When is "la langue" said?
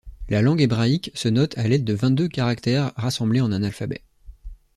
0.29-0.61